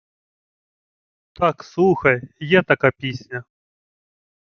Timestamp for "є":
2.39-2.63